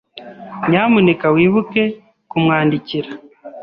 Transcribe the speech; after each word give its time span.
Nyamuneka 0.69 1.25
wibuke 1.35 1.83
kumwandikira. 2.29 3.09